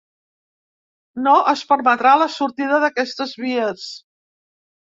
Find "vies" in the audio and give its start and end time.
3.47-3.89